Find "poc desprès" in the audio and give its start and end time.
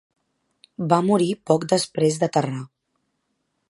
1.51-2.21